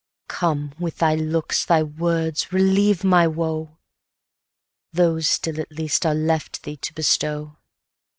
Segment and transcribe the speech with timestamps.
[0.29, 0.73] Come!
[0.79, 3.77] with thy looks, thy words, relieve my woe;
[4.91, 7.57] Those still at least are left thee to bestow.